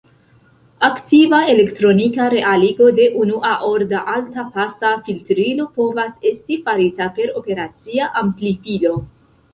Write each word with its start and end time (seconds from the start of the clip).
Aktiva 0.85 1.41
elektronika 1.55 2.29
realigo 2.35 2.87
de 3.01 3.05
unua-orda 3.25 4.01
alta-pasa 4.15 4.95
filtrilo 5.11 5.69
povas 5.77 6.19
esti 6.31 6.61
farita 6.67 7.11
per 7.21 7.33
operacia 7.43 8.09
amplifilo. 8.27 8.97